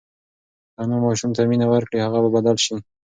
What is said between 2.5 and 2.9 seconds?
شي.